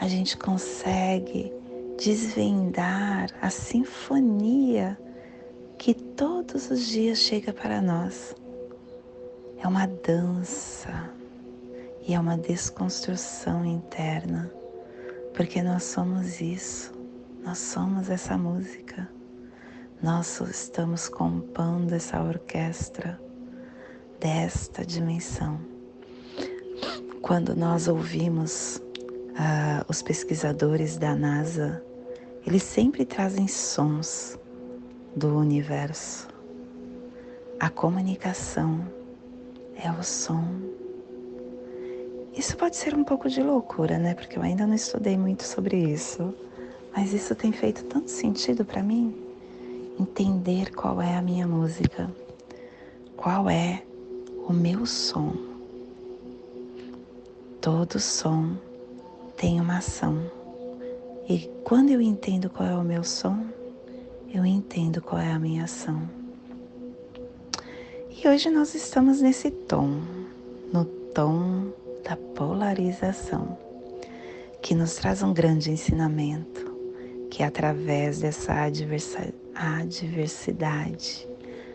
a 0.00 0.08
gente 0.08 0.34
consegue 0.38 1.52
desvendar 2.02 3.28
a 3.42 3.50
sinfonia 3.50 4.98
que 5.76 5.92
todos 5.92 6.70
os 6.70 6.86
dias 6.86 7.18
chega 7.18 7.52
para 7.52 7.82
nós. 7.82 8.34
É 9.64 9.66
uma 9.66 9.86
dança 9.86 11.10
e 12.06 12.12
é 12.12 12.20
uma 12.20 12.36
desconstrução 12.36 13.64
interna, 13.64 14.52
porque 15.32 15.62
nós 15.62 15.84
somos 15.84 16.38
isso. 16.38 16.92
Nós 17.42 17.56
somos 17.56 18.10
essa 18.10 18.36
música. 18.36 19.08
Nós 20.02 20.38
estamos 20.42 21.08
compondo 21.08 21.94
essa 21.94 22.22
orquestra 22.22 23.18
desta 24.20 24.84
dimensão. 24.84 25.58
Quando 27.22 27.56
nós 27.56 27.88
ouvimos 27.88 28.76
uh, 28.76 29.82
os 29.88 30.02
pesquisadores 30.02 30.98
da 30.98 31.16
NASA, 31.16 31.82
eles 32.46 32.64
sempre 32.64 33.06
trazem 33.06 33.48
sons 33.48 34.38
do 35.16 35.38
universo. 35.38 36.28
A 37.58 37.70
comunicação 37.70 38.86
é 39.76 39.90
o 39.90 40.02
som. 40.02 40.44
Isso 42.36 42.56
pode 42.56 42.76
ser 42.76 42.94
um 42.94 43.04
pouco 43.04 43.28
de 43.28 43.42
loucura, 43.42 43.98
né? 43.98 44.14
Porque 44.14 44.38
eu 44.38 44.42
ainda 44.42 44.66
não 44.66 44.74
estudei 44.74 45.16
muito 45.16 45.44
sobre 45.44 45.76
isso. 45.76 46.34
Mas 46.96 47.12
isso 47.12 47.34
tem 47.34 47.52
feito 47.52 47.84
tanto 47.84 48.10
sentido 48.10 48.64
para 48.64 48.82
mim. 48.82 49.14
Entender 49.98 50.74
qual 50.74 51.00
é 51.00 51.16
a 51.16 51.22
minha 51.22 51.46
música, 51.46 52.10
qual 53.16 53.48
é 53.48 53.82
o 54.48 54.52
meu 54.52 54.84
som. 54.84 55.32
Todo 57.60 58.00
som 58.00 58.56
tem 59.36 59.60
uma 59.60 59.78
ação. 59.78 60.18
E 61.28 61.48
quando 61.64 61.90
eu 61.90 62.00
entendo 62.00 62.50
qual 62.50 62.68
é 62.68 62.74
o 62.74 62.82
meu 62.82 63.04
som, 63.04 63.46
eu 64.32 64.44
entendo 64.44 65.00
qual 65.00 65.20
é 65.20 65.32
a 65.32 65.38
minha 65.38 65.64
ação. 65.64 66.23
E 68.16 68.28
hoje 68.28 68.48
nós 68.48 68.76
estamos 68.76 69.20
nesse 69.20 69.50
tom, 69.50 70.00
no 70.72 70.84
tom 70.84 71.72
da 72.04 72.16
polarização, 72.16 73.58
que 74.62 74.72
nos 74.72 74.94
traz 74.94 75.20
um 75.20 75.34
grande 75.34 75.72
ensinamento 75.72 76.72
que 77.28 77.42
através 77.42 78.20
dessa 78.20 78.54
adversidade 79.56 81.28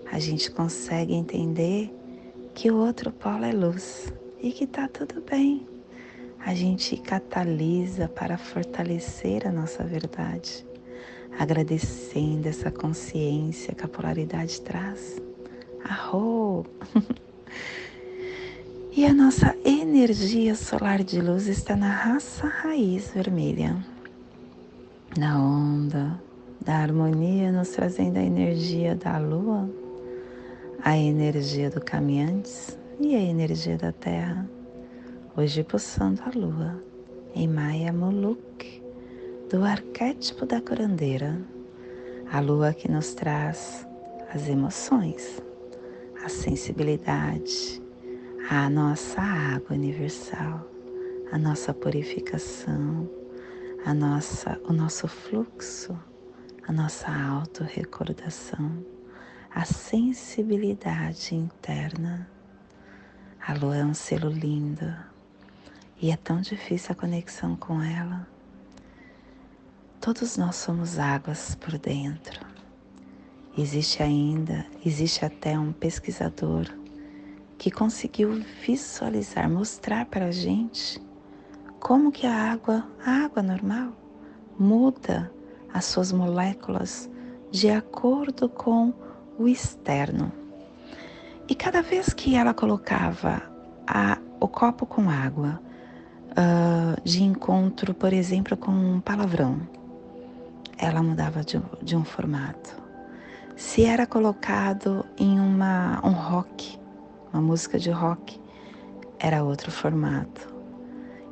a 0.10 0.17
gente 0.17 0.49
consegue 0.49 1.13
entender 1.13 1.93
que 2.56 2.71
o 2.71 2.78
outro 2.78 3.12
polo 3.12 3.43
é 3.43 3.52
luz 3.52 4.13
e 4.41 4.54
que 4.54 4.65
tá 4.65 4.88
tudo 4.88 5.21
bem. 5.21 5.67
A 6.39 6.56
gente 6.56 6.95
catalisa 6.95 8.08
para 8.08 8.38
fortalecer 8.38 9.45
a 9.45 9.52
nossa 9.52 9.84
verdade, 9.84 10.65
agradecendo 11.38 12.47
essa 12.47 12.71
consciência 12.71 13.75
que 13.75 13.84
a 13.84 13.89
polaridade 13.89 14.62
traz. 14.62 15.21
Arro! 15.84 16.65
e 18.96 19.06
a 19.06 19.13
nossa 19.13 19.56
energia 19.63 20.56
solar 20.56 21.04
de 21.04 21.22
luz 21.22 21.48
está 21.48 21.76
na 21.76 21.92
raça 21.92 22.48
raiz 22.48 23.12
vermelha 23.12 23.78
na 25.18 25.42
onda 25.42 26.22
da 26.62 26.76
harmonia, 26.76 27.52
nos 27.52 27.70
trazendo 27.70 28.18
a 28.18 28.24
energia 28.24 28.96
da 28.96 29.18
lua, 29.18 29.70
a 30.84 30.98
energia 30.98 31.70
do 31.70 31.82
caminhantes 31.82 32.78
e 33.00 33.15
a 33.15 33.20
energia 33.20 33.78
da 33.78 33.92
terra. 33.92 34.50
Hoje 35.36 35.63
pulsando 35.63 36.22
a 36.26 36.38
lua 36.38 36.84
em 37.34 37.48
Maya 37.48 37.94
Muluk, 37.94 38.84
do 39.50 39.63
arquétipo 39.63 40.46
da 40.46 40.62
curandeira, 40.62 41.39
a 42.32 42.39
lua 42.39 42.74
que 42.74 42.92
nos 42.92 43.13
traz 43.13 43.88
as 44.34 44.48
emoções, 44.48 45.42
a 46.23 46.29
sensibilidade, 46.29 47.82
a 48.49 48.69
nossa 48.69 49.21
água 49.21 49.75
universal, 49.75 50.65
a 51.32 51.38
nossa 51.38 51.73
purificação 51.73 53.10
a 53.86 53.93
nossa, 53.93 54.60
o 54.65 54.73
nosso 54.73 55.08
fluxo, 55.08 55.97
a 56.67 56.71
nossa 56.71 57.08
autorrecordação, 57.10 58.86
a 59.53 59.65
sensibilidade 59.65 61.36
interna. 61.36 62.29
A 63.45 63.53
lua 63.53 63.77
é 63.77 63.86
um 63.86 63.93
selo 63.93 64.29
lindo 64.29 64.93
e 66.01 66.12
é 66.12 66.17
tão 66.17 66.41
difícil 66.41 66.91
a 66.91 66.95
conexão 66.95 67.55
com 67.55 67.82
ela. 67.82 68.27
Todos 69.99 70.38
nós 70.38 70.55
somos 70.58 70.99
águas 70.99 71.55
por 71.55 71.77
dentro. 71.77 72.49
Existe 73.60 74.02
ainda, 74.02 74.65
existe 74.86 75.26
até 75.26 75.60
um 75.60 75.74
pesquisador 75.74 76.65
que 77.58 77.69
conseguiu 77.69 78.41
visualizar, 78.65 79.50
mostrar 79.50 80.06
para 80.06 80.28
a 80.28 80.32
gente 80.32 80.98
como 81.78 82.10
que 82.10 82.26
a 82.26 82.54
água, 82.54 82.88
a 83.06 83.26
água 83.26 83.43
normal, 83.43 83.91
muda 84.58 85.30
as 85.74 85.84
suas 85.84 86.13
moléculas 86.13 87.10
de 87.52 87.69
acordo 87.69 88.48
com 88.48 88.93
o 89.38 89.45
externo. 89.45 90.32
E 91.50 91.54
cada 91.54 91.82
vez 91.82 92.13
que 92.13 92.36
ela 92.36 92.54
colocava 92.54 93.43
a, 93.86 94.19
o 94.39 94.48
copo 94.48 94.86
com 94.86 95.10
água 95.10 95.62
uh, 96.32 97.02
de 97.04 97.24
encontro, 97.24 97.93
por 97.93 98.13
exemplo, 98.13 98.56
com 98.56 98.72
um 98.72 99.02
palavrão, 99.02 99.60
ela 100.78 101.04
mudava 101.04 101.43
de, 101.43 101.62
de 101.84 101.98
um 101.98 102.06
formato. 102.06 102.79
Se 103.60 103.84
era 103.84 104.08
colocado 104.08 105.06
em 105.17 105.38
uma, 105.38 106.00
um 106.02 106.13
rock, 106.13 106.80
uma 107.34 107.41
música 107.41 107.78
de 107.78 107.91
rock, 107.91 108.41
era 109.19 109.43
outro 109.43 109.69
formato 109.69 110.48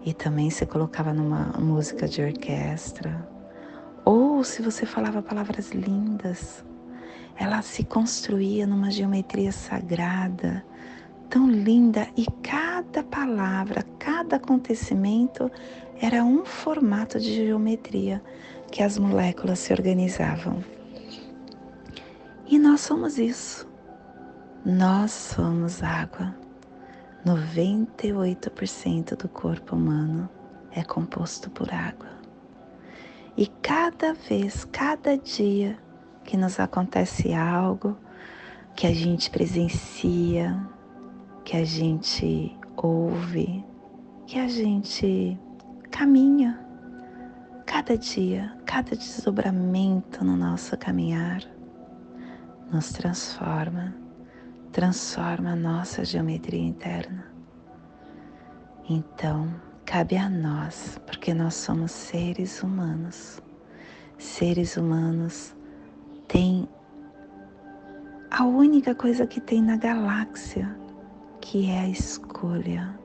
e 0.05 0.13
também 0.13 0.49
se 0.49 0.65
colocava 0.65 1.13
numa 1.13 1.57
música 1.57 2.05
de 2.05 2.21
orquestra. 2.21 3.25
Ou 4.03 4.43
se 4.43 4.61
você 4.61 4.85
falava 4.85 5.21
palavras 5.21 5.71
lindas, 5.71 6.65
ela 7.37 7.61
se 7.61 7.85
construía 7.85 8.67
numa 8.67 8.91
geometria 8.91 9.53
sagrada, 9.53 10.65
tão 11.29 11.49
linda, 11.49 12.09
e 12.17 12.25
cada 12.43 13.03
palavra, 13.03 13.83
cada 13.97 14.35
acontecimento 14.35 15.49
era 16.01 16.25
um 16.25 16.43
formato 16.43 17.21
de 17.21 17.33
geometria 17.33 18.21
que 18.69 18.83
as 18.83 18.97
moléculas 18.97 19.59
se 19.59 19.71
organizavam. 19.71 20.76
E 22.49 22.57
nós 22.57 22.79
somos 22.79 23.17
isso. 23.17 23.67
Nós 24.63 25.11
somos 25.11 25.83
água. 25.83 26.33
98% 27.25 29.17
do 29.17 29.27
corpo 29.27 29.75
humano 29.75 30.29
é 30.71 30.81
composto 30.81 31.49
por 31.49 31.73
água. 31.73 32.07
E 33.35 33.47
cada 33.61 34.13
vez, 34.13 34.63
cada 34.63 35.17
dia 35.17 35.77
que 36.23 36.37
nos 36.37 36.57
acontece 36.57 37.33
algo, 37.33 37.97
que 38.77 38.87
a 38.87 38.93
gente 38.93 39.29
presencia, 39.29 40.57
que 41.43 41.57
a 41.57 41.65
gente 41.65 42.57
ouve, 42.77 43.61
que 44.25 44.39
a 44.39 44.47
gente 44.47 45.37
caminha, 45.91 46.65
cada 47.65 47.97
dia, 47.97 48.55
cada 48.65 48.95
desdobramento 48.95 50.23
no 50.23 50.37
nosso 50.37 50.77
caminhar 50.77 51.56
nos 52.71 52.91
transforma 52.91 54.07
transforma 54.77 55.53
a 55.53 55.55
nossa 55.55 56.05
geometria 56.05 56.61
interna. 56.61 57.25
Então, 58.87 59.51
cabe 59.83 60.15
a 60.15 60.29
nós, 60.29 61.01
porque 61.03 61.33
nós 61.33 61.55
somos 61.55 61.91
seres 61.91 62.61
humanos. 62.61 63.41
Seres 64.19 64.77
humanos 64.77 65.55
têm 66.27 66.69
a 68.29 68.45
única 68.45 68.93
coisa 68.93 69.25
que 69.25 69.41
tem 69.41 69.63
na 69.63 69.77
galáxia, 69.77 70.77
que 71.41 71.71
é 71.71 71.79
a 71.79 71.89
escolha. 71.89 72.99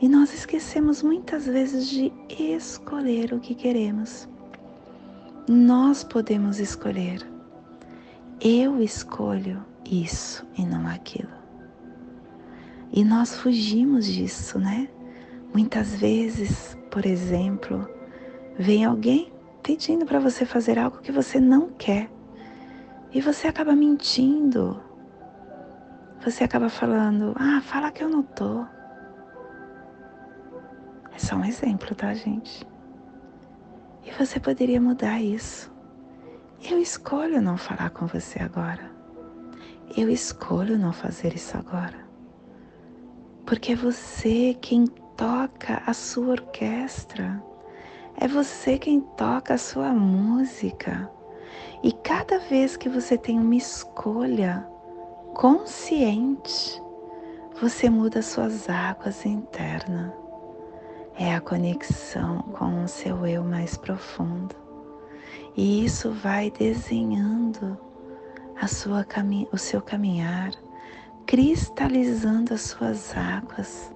E 0.00 0.08
nós 0.08 0.34
esquecemos 0.34 1.00
muitas 1.00 1.46
vezes 1.46 1.88
de 1.88 2.12
escolher 2.28 3.32
o 3.32 3.38
que 3.38 3.54
queremos. 3.54 4.28
Nós 5.48 6.02
podemos 6.02 6.58
escolher. 6.58 7.24
Eu 8.40 8.80
escolho 8.80 9.64
isso 9.84 10.46
e 10.56 10.64
não 10.64 10.86
aquilo. 10.86 11.32
E 12.92 13.04
nós 13.04 13.34
fugimos 13.34 14.06
disso, 14.06 14.60
né? 14.60 14.88
Muitas 15.52 15.96
vezes, 15.96 16.78
por 16.88 17.04
exemplo, 17.04 17.88
vem 18.56 18.84
alguém 18.84 19.32
pedindo 19.60 20.06
para 20.06 20.20
você 20.20 20.46
fazer 20.46 20.78
algo 20.78 21.00
que 21.00 21.10
você 21.10 21.40
não 21.40 21.70
quer 21.70 22.08
e 23.12 23.20
você 23.20 23.48
acaba 23.48 23.74
mentindo. 23.74 24.80
Você 26.24 26.44
acaba 26.44 26.68
falando: 26.68 27.34
Ah, 27.36 27.60
fala 27.60 27.90
que 27.90 28.04
eu 28.04 28.08
não 28.08 28.22
tô. 28.22 28.64
É 31.12 31.18
só 31.18 31.34
um 31.34 31.44
exemplo, 31.44 31.92
tá, 31.92 32.14
gente? 32.14 32.64
E 34.04 34.12
você 34.12 34.38
poderia 34.38 34.80
mudar 34.80 35.20
isso. 35.20 35.76
Eu 36.60 36.78
escolho 36.80 37.40
não 37.40 37.56
falar 37.56 37.90
com 37.90 38.06
você 38.06 38.42
agora. 38.42 38.90
Eu 39.96 40.10
escolho 40.10 40.76
não 40.76 40.92
fazer 40.92 41.34
isso 41.34 41.56
agora. 41.56 41.96
Porque 43.46 43.72
é 43.72 43.76
você 43.76 44.56
quem 44.60 44.84
toca 45.16 45.80
a 45.86 45.94
sua 45.94 46.32
orquestra. 46.32 47.40
É 48.20 48.26
você 48.26 48.76
quem 48.76 49.00
toca 49.00 49.54
a 49.54 49.58
sua 49.58 49.92
música. 49.92 51.08
E 51.82 51.92
cada 51.92 52.40
vez 52.40 52.76
que 52.76 52.88
você 52.88 53.16
tem 53.16 53.38
uma 53.38 53.54
escolha 53.54 54.68
consciente, 55.34 56.82
você 57.60 57.88
muda 57.88 58.20
suas 58.20 58.68
águas 58.68 59.24
internas. 59.24 60.12
É 61.14 61.34
a 61.34 61.40
conexão 61.40 62.42
com 62.58 62.82
o 62.82 62.88
seu 62.88 63.24
eu 63.24 63.44
mais 63.44 63.76
profundo. 63.76 64.67
E 65.58 65.84
isso 65.84 66.12
vai 66.12 66.52
desenhando 66.52 67.76
a 68.62 68.68
sua 68.68 69.04
o 69.50 69.58
seu 69.58 69.82
caminhar, 69.82 70.52
cristalizando 71.26 72.54
as 72.54 72.60
suas 72.60 73.16
águas. 73.16 73.92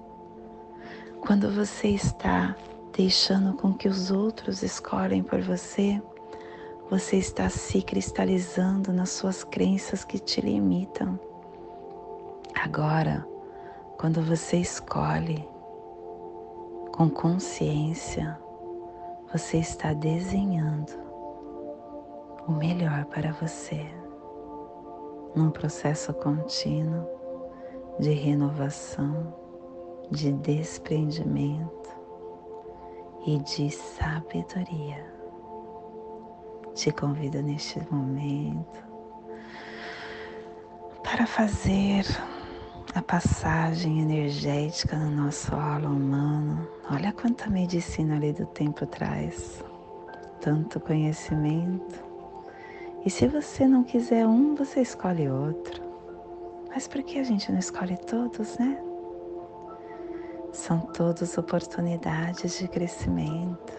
Quando 1.21 1.49
você 1.49 1.87
está 1.87 2.53
deixando 2.91 3.53
com 3.53 3.73
que 3.73 3.87
os 3.87 4.11
outros 4.11 4.61
escolhem 4.61 5.23
por 5.23 5.39
você, 5.39 6.03
você 6.89 7.15
está 7.15 7.47
se 7.47 7.81
cristalizando 7.81 8.91
nas 8.91 9.11
suas 9.11 9.45
crenças 9.45 10.03
que 10.03 10.19
te 10.19 10.41
limitam. 10.41 11.17
Agora, 12.61 13.25
quando 13.97 14.21
você 14.21 14.57
escolhe 14.57 15.47
com 16.91 17.09
consciência, 17.09 18.37
você 19.31 19.59
está 19.59 19.93
desenhando 19.93 21.12
o 22.47 22.51
melhor 22.51 23.05
para 23.05 23.31
você, 23.33 23.85
num 25.35 25.49
processo 25.49 26.13
contínuo 26.13 27.07
de 27.99 28.11
renovação, 28.11 29.33
de 30.11 30.31
desprendimento 30.33 31.89
e 33.25 33.37
de 33.39 33.71
sabedoria 33.71 35.13
te 36.73 36.91
convido 36.91 37.41
neste 37.41 37.79
momento 37.91 38.83
para 41.03 41.27
fazer 41.27 42.03
a 42.95 43.01
passagem 43.01 44.01
energética 44.01 44.97
no 44.97 45.11
nosso 45.11 45.53
aula 45.55 45.87
humano. 45.87 46.67
Olha 46.91 47.13
quanta 47.13 47.49
medicina 47.49 48.15
ali 48.15 48.33
do 48.33 48.45
tempo 48.47 48.85
traz, 48.87 49.63
tanto 50.41 50.79
conhecimento. 50.79 52.12
E 53.05 53.09
se 53.09 53.27
você 53.27 53.67
não 53.67 53.83
quiser 53.83 54.25
um, 54.25 54.55
você 54.55 54.81
escolhe 54.81 55.29
outro. 55.29 55.81
Mas 56.69 56.87
por 56.87 57.03
que 57.03 57.19
a 57.19 57.23
gente 57.23 57.51
não 57.51 57.59
escolhe 57.59 57.97
todos, 57.97 58.57
né? 58.57 58.81
São 60.51 60.79
todas 60.79 61.37
oportunidades 61.37 62.57
de 62.57 62.67
crescimento. 62.67 63.73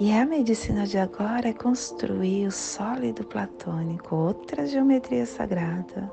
E 0.00 0.10
a 0.12 0.24
medicina 0.24 0.86
de 0.86 0.98
agora 0.98 1.50
é 1.50 1.52
construir 1.52 2.46
o 2.46 2.50
sólido 2.50 3.24
platônico, 3.24 4.16
outra 4.16 4.66
geometria 4.66 5.24
sagrada, 5.24 6.10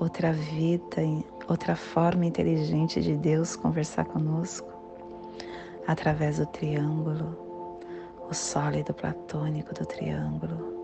outra 0.00 0.32
vida, 0.32 1.02
outra 1.48 1.76
forma 1.76 2.24
inteligente 2.24 3.02
de 3.02 3.14
Deus 3.16 3.56
conversar 3.56 4.06
conosco 4.06 4.68
através 5.86 6.38
do 6.38 6.46
triângulo, 6.46 7.43
o 8.30 8.34
sólido 8.34 8.92
platônico 8.94 9.74
do 9.74 9.84
triângulo, 9.86 10.74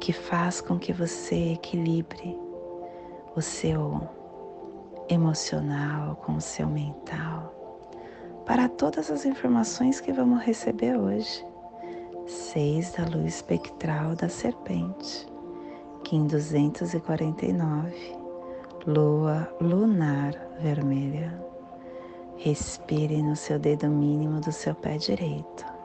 que 0.00 0.12
faz 0.12 0.60
com 0.60 0.78
que 0.78 0.92
você 0.92 1.52
equilibre 1.52 2.38
o 3.34 3.40
seu 3.40 4.08
emocional 5.08 6.16
com 6.16 6.36
o 6.36 6.40
seu 6.40 6.66
mental 6.66 7.58
para 8.48 8.66
todas 8.66 9.10
as 9.10 9.26
informações 9.26 10.00
que 10.00 10.10
vamos 10.10 10.42
receber 10.42 10.96
hoje. 10.96 11.44
Seis 12.26 12.92
da 12.92 13.04
luz 13.04 13.34
espectral 13.36 14.16
da 14.16 14.28
serpente, 14.28 15.26
Kim 16.02 16.26
249, 16.26 18.16
lua 18.86 19.54
lunar 19.60 20.32
vermelha. 20.60 21.38
Respire 22.36 23.22
no 23.22 23.36
seu 23.36 23.58
dedo 23.58 23.88
mínimo 23.88 24.40
do 24.40 24.52
seu 24.52 24.74
pé 24.74 24.96
direito. 24.96 25.77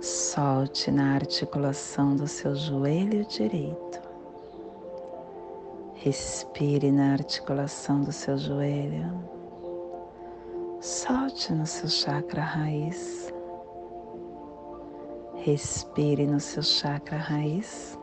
Solte 0.00 0.90
na 0.90 1.14
articulação 1.14 2.16
do 2.16 2.26
seu 2.26 2.54
joelho 2.54 3.22
direito. 3.26 4.00
Respire 5.92 6.90
na 6.90 7.12
articulação 7.12 8.00
do 8.00 8.10
seu 8.10 8.38
joelho. 8.38 9.22
Solte 10.80 11.52
no 11.52 11.66
seu 11.66 11.86
chakra 11.90 12.40
raiz. 12.40 13.30
Respire 15.34 16.26
no 16.26 16.40
seu 16.40 16.62
chakra 16.62 17.18
raiz. 17.18 17.98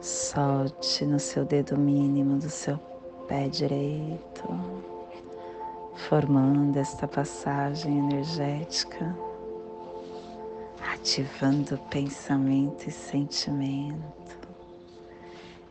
Solte 0.00 1.04
no 1.04 1.20
seu 1.20 1.44
dedo 1.44 1.76
mínimo 1.76 2.38
do 2.38 2.48
seu 2.48 2.78
pé 3.26 3.46
direito, 3.46 4.48
formando 6.08 6.78
esta 6.78 7.06
passagem 7.06 7.98
energética, 7.98 9.14
ativando 10.80 11.78
pensamento 11.90 12.88
e 12.88 12.90
sentimento. 12.90 14.38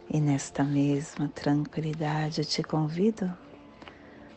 E 0.09 0.19
nesta 0.19 0.63
mesma 0.63 1.27
tranquilidade 1.29 2.45
te 2.45 2.63
convido 2.63 3.31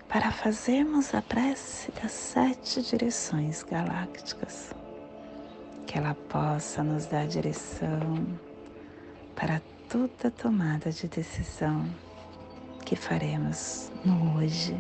para 0.09 0.33
fazermos 0.33 1.15
a 1.15 1.23
prece 1.23 1.93
das 1.93 2.11
sete 2.11 2.83
direções 2.83 3.63
galácticas, 3.63 4.75
que 5.87 5.97
ela 5.97 6.15
possa 6.29 6.83
nos 6.83 7.07
dar 7.07 7.27
direção 7.29 8.27
para 9.37 9.63
toda 9.89 10.31
tomada 10.31 10.91
de 10.91 11.07
decisão 11.07 11.85
que 12.85 12.97
faremos 12.97 13.93
no 14.05 14.37
hoje. 14.37 14.75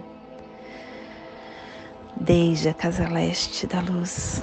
Desde 2.16 2.68
a 2.68 2.74
casa 2.74 3.08
leste 3.08 3.68
da 3.68 3.80
luz, 3.80 4.42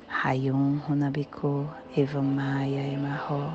Rayum 0.11 0.79
Runabiku 0.81 1.67
Evamaya 1.97 2.93
Emarro. 2.93 3.53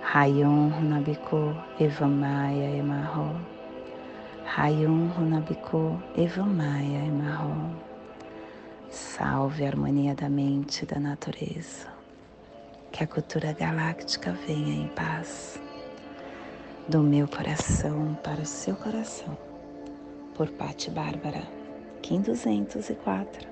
Rayum 0.00 0.70
Runabiku 0.70 1.52
Evamaya 1.78 2.78
Emarro. 2.78 3.38
Rayum 4.46 5.10
Runabiku 5.10 6.00
Evamaya 6.16 7.04
Emarro. 7.04 7.74
Salve 8.88 9.64
a 9.64 9.68
harmonia 9.68 10.14
da 10.14 10.30
mente 10.30 10.84
e 10.84 10.86
da 10.86 11.00
natureza. 11.00 11.88
Que 12.92 13.02
a 13.04 13.06
cultura 13.06 13.52
galáctica 13.52 14.32
venha 14.46 14.84
em 14.84 14.88
paz. 14.94 15.60
Do 16.88 17.02
meu 17.02 17.26
coração 17.28 18.16
para 18.22 18.40
o 18.40 18.46
seu 18.46 18.76
coração. 18.76 19.36
Por 20.34 20.48
Pati 20.50 20.88
Bárbara, 20.90 21.42
Kim 22.00 22.22
204. 22.22 23.51